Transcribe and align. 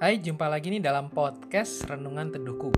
Hai, 0.00 0.16
jumpa 0.16 0.48
lagi 0.48 0.72
nih 0.72 0.80
dalam 0.80 1.12
podcast 1.12 1.84
Renungan 1.84 2.32
Teduhku. 2.32 2.72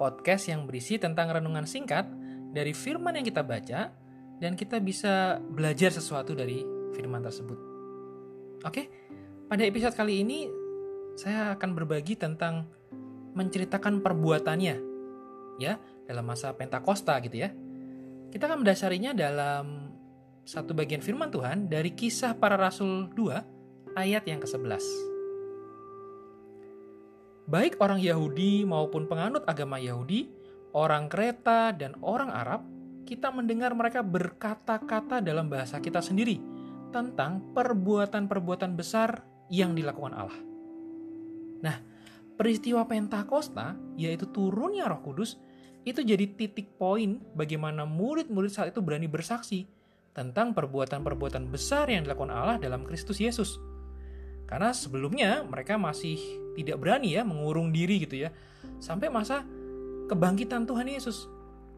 Podcast 0.00 0.48
yang 0.48 0.64
berisi 0.64 0.96
tentang 0.96 1.28
renungan 1.28 1.68
singkat 1.68 2.08
dari 2.56 2.72
firman 2.72 3.12
yang 3.12 3.28
kita 3.28 3.44
baca 3.44 3.92
dan 4.40 4.56
kita 4.56 4.80
bisa 4.80 5.36
belajar 5.36 5.92
sesuatu 5.92 6.32
dari 6.32 6.64
firman 6.96 7.20
tersebut. 7.20 7.60
Oke, 8.64 8.88
pada 9.52 9.68
episode 9.68 9.92
kali 9.92 10.24
ini 10.24 10.48
saya 11.20 11.60
akan 11.60 11.76
berbagi 11.76 12.16
tentang 12.16 12.64
menceritakan 13.36 14.00
perbuatannya 14.00 14.76
ya 15.60 15.76
dalam 16.08 16.24
masa 16.24 16.56
Pentakosta 16.56 17.20
gitu 17.20 17.36
ya. 17.36 17.52
Kita 18.32 18.48
akan 18.48 18.64
mendasarinya 18.64 19.12
dalam 19.12 19.92
satu 20.48 20.72
bagian 20.72 21.04
firman 21.04 21.28
Tuhan 21.28 21.68
dari 21.68 21.92
kisah 21.92 22.32
para 22.32 22.56
rasul 22.56 23.12
2 23.12 23.92
ayat 23.92 24.24
yang 24.24 24.40
ke-11 24.40 25.15
baik 27.46 27.78
orang 27.78 28.02
Yahudi 28.02 28.66
maupun 28.66 29.06
penganut 29.06 29.46
agama 29.46 29.78
Yahudi, 29.78 30.26
orang 30.74 31.06
Kreta, 31.06 31.70
dan 31.72 31.94
orang 32.02 32.30
Arab, 32.30 32.66
kita 33.06 33.30
mendengar 33.30 33.70
mereka 33.72 34.02
berkata-kata 34.02 35.22
dalam 35.22 35.46
bahasa 35.46 35.78
kita 35.78 36.02
sendiri 36.02 36.42
tentang 36.90 37.54
perbuatan-perbuatan 37.54 38.74
besar 38.74 39.22
yang 39.46 39.78
dilakukan 39.78 40.14
Allah. 40.14 40.40
Nah, 41.62 41.76
peristiwa 42.34 42.82
Pentakosta, 42.84 43.78
yaitu 43.94 44.26
turunnya 44.34 44.90
Roh 44.90 45.00
Kudus, 45.06 45.38
itu 45.86 46.02
jadi 46.02 46.26
titik 46.26 46.74
poin 46.74 47.22
bagaimana 47.38 47.86
murid-murid 47.86 48.50
saat 48.50 48.74
itu 48.74 48.82
berani 48.82 49.06
bersaksi 49.06 49.70
tentang 50.10 50.50
perbuatan-perbuatan 50.50 51.46
besar 51.46 51.86
yang 51.86 52.02
dilakukan 52.02 52.34
Allah 52.34 52.58
dalam 52.58 52.82
Kristus 52.82 53.22
Yesus. 53.22 53.54
Karena 54.46 54.70
sebelumnya 54.70 55.42
mereka 55.42 55.74
masih 55.74 56.16
tidak 56.54 56.78
berani 56.78 57.18
ya 57.18 57.26
mengurung 57.26 57.74
diri 57.74 58.06
gitu 58.06 58.26
ya. 58.26 58.30
Sampai 58.78 59.10
masa 59.10 59.42
kebangkitan 60.06 60.64
Tuhan 60.64 60.86
Yesus. 60.86 61.26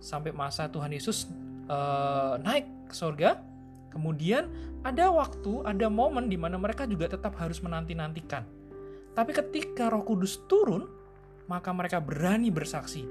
Sampai 0.00 0.32
masa 0.32 0.68
Tuhan 0.72 0.90
Yesus 0.92 1.28
uh, 1.68 2.40
naik 2.40 2.88
ke 2.88 2.94
surga. 2.96 3.40
Kemudian 3.92 4.50
ada 4.82 5.12
waktu, 5.12 5.62
ada 5.62 5.86
momen 5.86 6.26
di 6.26 6.34
mana 6.34 6.58
mereka 6.58 6.88
juga 6.88 7.06
tetap 7.06 7.38
harus 7.38 7.62
menanti-nantikan. 7.62 8.42
Tapi 9.14 9.30
ketika 9.30 9.86
Roh 9.86 10.02
Kudus 10.02 10.42
turun, 10.50 10.90
maka 11.46 11.70
mereka 11.70 12.02
berani 12.02 12.50
bersaksi. 12.50 13.06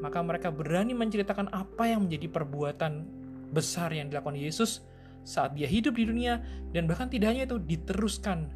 Maka 0.00 0.22
mereka 0.22 0.48
berani 0.54 0.94
menceritakan 0.94 1.50
apa 1.50 1.90
yang 1.90 2.06
menjadi 2.06 2.30
perbuatan 2.30 3.04
besar 3.50 3.90
yang 3.90 4.06
dilakukan 4.08 4.38
Yesus 4.38 4.86
saat 5.26 5.52
dia 5.52 5.68
hidup 5.68 5.98
di 5.98 6.08
dunia 6.08 6.40
dan 6.72 6.88
bahkan 6.88 7.10
tidak 7.10 7.34
hanya 7.34 7.44
itu 7.44 7.60
diteruskan 7.60 8.48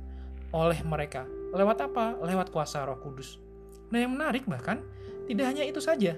oleh 0.54 0.78
mereka. 0.86 1.26
Lewat 1.50 1.90
apa? 1.90 2.14
Lewat 2.22 2.54
kuasa 2.54 2.86
Roh 2.86 3.02
Kudus. 3.02 3.42
Nah, 3.90 3.98
yang 3.98 4.14
menarik 4.14 4.46
bahkan 4.46 4.86
tidak 5.26 5.50
hanya 5.50 5.66
itu 5.66 5.82
saja. 5.82 6.14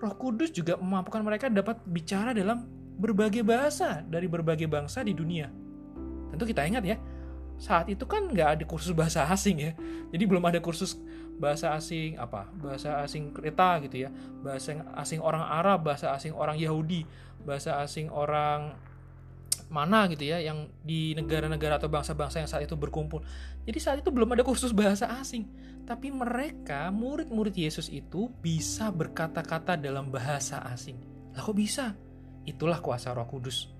Roh 0.00 0.14
Kudus 0.20 0.52
juga 0.52 0.76
memampukan 0.76 1.24
mereka 1.24 1.48
dapat 1.48 1.80
bicara 1.88 2.36
dalam 2.36 2.68
berbagai 3.00 3.40
bahasa 3.40 4.04
dari 4.04 4.28
berbagai 4.28 4.68
bangsa 4.68 5.00
di 5.00 5.16
dunia. 5.16 5.48
Tentu 6.28 6.44
kita 6.44 6.68
ingat 6.68 6.84
ya, 6.84 6.96
saat 7.56 7.88
itu 7.88 8.04
kan 8.04 8.28
nggak 8.28 8.60
ada 8.60 8.64
kursus 8.68 8.92
bahasa 8.92 9.24
asing 9.28 9.56
ya. 9.64 9.72
Jadi 10.12 10.24
belum 10.28 10.44
ada 10.44 10.60
kursus 10.60 11.00
bahasa 11.40 11.72
asing 11.72 12.20
apa 12.20 12.52
bahasa 12.60 13.00
asing 13.00 13.32
Kreta 13.32 13.80
gitu 13.88 14.04
ya 14.04 14.12
bahasa 14.44 14.84
asing 15.00 15.24
orang 15.24 15.40
Arab 15.40 15.88
bahasa 15.88 16.12
asing 16.12 16.36
orang 16.36 16.60
Yahudi 16.60 17.08
bahasa 17.48 17.80
asing 17.80 18.12
orang 18.12 18.76
mana 19.70 20.10
gitu 20.10 20.26
ya 20.26 20.42
yang 20.42 20.66
di 20.82 21.14
negara-negara 21.14 21.78
atau 21.78 21.86
bangsa-bangsa 21.86 22.42
yang 22.42 22.50
saat 22.50 22.66
itu 22.66 22.74
berkumpul. 22.74 23.22
Jadi 23.62 23.78
saat 23.78 23.98
itu 24.02 24.10
belum 24.10 24.34
ada 24.34 24.42
kursus 24.42 24.74
bahasa 24.74 25.06
asing, 25.22 25.46
tapi 25.86 26.10
mereka 26.10 26.90
murid-murid 26.90 27.54
Yesus 27.54 27.86
itu 27.86 28.26
bisa 28.42 28.90
berkata-kata 28.90 29.78
dalam 29.78 30.10
bahasa 30.10 30.58
asing. 30.74 30.98
Lah 31.32 31.46
kok 31.46 31.54
bisa? 31.54 31.94
Itulah 32.42 32.82
kuasa 32.82 33.14
Roh 33.14 33.30
Kudus. 33.30 33.70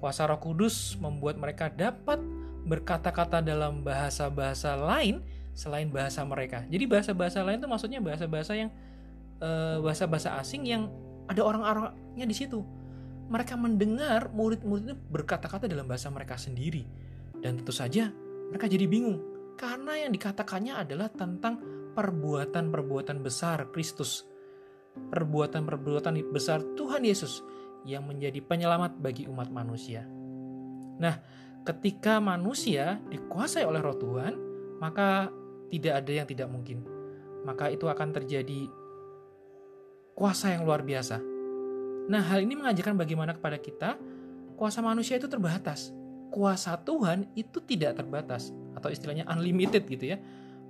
Kuasa 0.00 0.24
Roh 0.24 0.40
Kudus 0.40 0.96
membuat 0.96 1.36
mereka 1.36 1.68
dapat 1.68 2.16
berkata-kata 2.64 3.44
dalam 3.44 3.84
bahasa-bahasa 3.84 4.72
lain 4.74 5.20
selain 5.52 5.92
bahasa 5.92 6.24
mereka. 6.24 6.64
Jadi 6.64 6.84
bahasa-bahasa 6.88 7.44
lain 7.44 7.60
itu 7.60 7.68
maksudnya 7.68 8.00
bahasa-bahasa 8.00 8.56
yang 8.56 8.70
eh, 9.44 9.76
bahasa-bahasa 9.84 10.40
asing 10.40 10.64
yang 10.64 10.88
ada 11.28 11.44
orang-orangnya 11.44 12.24
di 12.24 12.36
situ 12.36 12.64
mereka 13.26 13.58
mendengar 13.58 14.30
murid-murid 14.30 14.82
itu 14.86 14.96
berkata-kata 15.10 15.66
dalam 15.66 15.86
bahasa 15.90 16.10
mereka 16.10 16.38
sendiri. 16.38 16.86
Dan 17.36 17.60
tentu 17.62 17.74
saja 17.74 18.10
mereka 18.48 18.70
jadi 18.70 18.86
bingung 18.86 19.18
karena 19.58 20.06
yang 20.06 20.12
dikatakannya 20.14 20.86
adalah 20.86 21.10
tentang 21.10 21.58
perbuatan-perbuatan 21.96 23.18
besar 23.20 23.70
Kristus. 23.74 24.22
Perbuatan-perbuatan 24.96 26.32
besar 26.32 26.64
Tuhan 26.72 27.04
Yesus 27.04 27.44
yang 27.84 28.08
menjadi 28.08 28.40
penyelamat 28.40 28.96
bagi 28.96 29.28
umat 29.28 29.52
manusia. 29.52 30.08
Nah, 30.96 31.20
ketika 31.68 32.16
manusia 32.16 32.96
dikuasai 33.12 33.68
oleh 33.68 33.84
roh 33.84 33.98
Tuhan, 34.00 34.34
maka 34.80 35.28
tidak 35.68 36.00
ada 36.00 36.12
yang 36.16 36.26
tidak 36.26 36.48
mungkin. 36.48 36.80
Maka 37.44 37.68
itu 37.68 37.84
akan 37.84 38.08
terjadi 38.16 38.72
kuasa 40.16 40.56
yang 40.56 40.64
luar 40.64 40.80
biasa 40.80 41.35
Nah, 42.06 42.22
hal 42.22 42.46
ini 42.46 42.54
mengajarkan 42.54 42.94
bagaimana 42.94 43.34
kepada 43.34 43.58
kita 43.58 43.98
kuasa 44.54 44.78
manusia 44.80 45.18
itu 45.18 45.26
terbatas. 45.26 45.90
Kuasa 46.30 46.78
Tuhan 46.82 47.26
itu 47.34 47.58
tidak 47.62 47.98
terbatas 47.98 48.50
atau 48.78 48.90
istilahnya 48.90 49.26
unlimited 49.26 49.86
gitu 49.86 50.14
ya. 50.14 50.18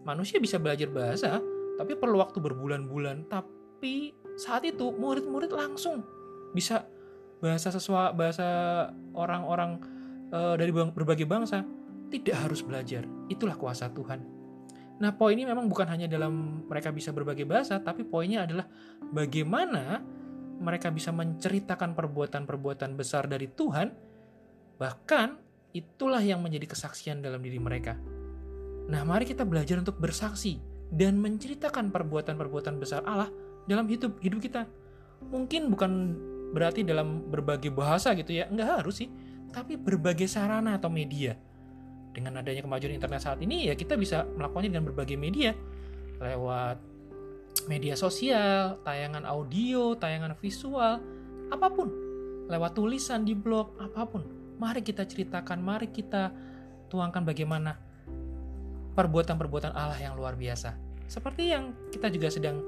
Manusia 0.06 0.38
bisa 0.40 0.56
belajar 0.56 0.88
bahasa, 0.88 1.42
tapi 1.76 1.92
perlu 1.98 2.20
waktu 2.22 2.40
berbulan-bulan. 2.40 3.28
Tapi 3.28 4.14
saat 4.36 4.64
itu 4.64 4.92
murid-murid 4.94 5.52
langsung 5.52 6.04
bisa 6.52 6.88
bahasa 7.40 7.68
sesuai 7.68 8.16
bahasa 8.16 8.48
orang-orang 9.12 9.76
e, 10.32 10.38
dari 10.56 10.72
berbagai 10.72 11.28
bangsa 11.28 11.66
tidak 12.08 12.48
harus 12.48 12.62
belajar. 12.62 13.04
Itulah 13.28 13.58
kuasa 13.58 13.90
Tuhan. 13.92 14.22
Nah, 14.96 15.12
poin 15.12 15.36
ini 15.36 15.44
memang 15.44 15.68
bukan 15.68 15.84
hanya 15.92 16.08
dalam 16.08 16.64
mereka 16.64 16.88
bisa 16.88 17.12
berbagai 17.12 17.44
bahasa, 17.44 17.76
tapi 17.82 18.06
poinnya 18.06 18.48
adalah 18.48 18.64
bagaimana 19.12 20.00
mereka 20.60 20.88
bisa 20.88 21.12
menceritakan 21.12 21.92
perbuatan-perbuatan 21.92 22.96
besar 22.96 23.28
dari 23.28 23.48
Tuhan, 23.50 23.92
bahkan 24.80 25.36
itulah 25.76 26.24
yang 26.24 26.40
menjadi 26.40 26.72
kesaksian 26.72 27.20
dalam 27.20 27.44
diri 27.44 27.60
mereka. 27.60 27.96
Nah, 28.86 29.02
mari 29.02 29.26
kita 29.26 29.42
belajar 29.44 29.82
untuk 29.82 29.98
bersaksi 29.98 30.56
dan 30.88 31.18
menceritakan 31.18 31.90
perbuatan-perbuatan 31.90 32.78
besar 32.78 33.02
Allah 33.04 33.28
dalam 33.66 33.90
hidup 33.90 34.16
hidup 34.22 34.38
kita. 34.38 34.64
Mungkin 35.26 35.68
bukan 35.68 35.92
berarti 36.54 36.86
dalam 36.86 37.26
berbagai 37.26 37.74
bahasa 37.74 38.14
gitu 38.14 38.32
ya, 38.32 38.46
enggak 38.46 38.80
harus 38.80 39.02
sih, 39.02 39.10
tapi 39.50 39.74
berbagai 39.74 40.30
sarana 40.30 40.78
atau 40.78 40.88
media. 40.88 41.34
Dengan 42.14 42.40
adanya 42.40 42.64
kemajuan 42.64 42.96
internet 42.96 43.20
saat 43.20 43.44
ini 43.44 43.68
ya 43.68 43.76
kita 43.76 43.92
bisa 43.92 44.24
melakukannya 44.24 44.72
dengan 44.72 44.88
berbagai 44.88 45.20
media 45.20 45.52
lewat 46.16 46.80
media 47.64 47.96
sosial, 47.96 48.76
tayangan 48.84 49.24
audio, 49.24 49.96
tayangan 49.96 50.36
visual, 50.36 51.00
apa 51.48 51.66
pun. 51.72 51.88
Lewat 52.46 52.76
tulisan 52.76 53.24
di 53.24 53.32
blog, 53.32 53.72
apa 53.80 54.04
pun. 54.04 54.22
Mari 54.60 54.84
kita 54.84 55.08
ceritakan, 55.08 55.58
mari 55.64 55.88
kita 55.88 56.30
tuangkan 56.92 57.24
bagaimana 57.24 57.80
perbuatan-perbuatan 58.92 59.72
Allah 59.72 59.98
yang 60.00 60.14
luar 60.16 60.36
biasa. 60.36 60.76
Seperti 61.08 61.52
yang 61.52 61.72
kita 61.92 62.08
juga 62.12 62.28
sedang 62.32 62.60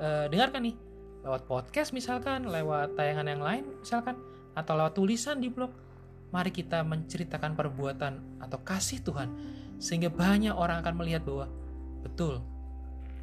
uh, 0.00 0.26
dengarkan 0.28 0.68
nih, 0.68 0.76
lewat 1.24 1.44
podcast 1.48 1.92
misalkan, 1.92 2.48
lewat 2.48 2.96
tayangan 2.96 3.26
yang 3.28 3.42
lain 3.44 3.64
misalkan, 3.80 4.16
atau 4.56 4.72
lewat 4.76 4.96
tulisan 4.96 5.38
di 5.38 5.48
blog. 5.48 5.72
Mari 6.30 6.54
kita 6.54 6.86
menceritakan 6.86 7.58
perbuatan 7.58 8.38
atau 8.38 8.58
kasih 8.62 9.02
Tuhan, 9.02 9.28
sehingga 9.82 10.12
banyak 10.12 10.54
orang 10.54 10.84
akan 10.84 10.94
melihat 10.94 11.26
bahwa 11.26 11.50
betul 12.06 12.38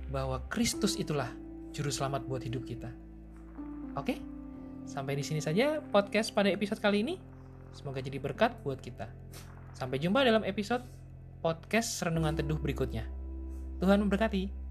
bahwa 0.07 0.43
Kristus 0.47 0.95
itulah 0.95 1.31
juru 1.75 1.91
selamat 1.91 2.25
buat 2.25 2.41
hidup 2.43 2.63
kita. 2.63 2.89
Oke? 3.97 4.19
Sampai 4.87 5.19
di 5.19 5.23
sini 5.25 5.43
saja 5.43 5.83
podcast 5.83 6.31
pada 6.31 6.47
episode 6.47 6.79
kali 6.79 7.03
ini. 7.03 7.15
Semoga 7.75 7.99
jadi 7.99 8.17
berkat 8.17 8.55
buat 8.63 8.79
kita. 8.79 9.11
Sampai 9.75 9.99
jumpa 9.99 10.23
dalam 10.23 10.41
episode 10.47 10.81
podcast 11.43 12.01
Renungan 12.01 12.33
Teduh 12.33 12.57
berikutnya. 12.57 13.05
Tuhan 13.77 14.01
memberkati. 14.01 14.66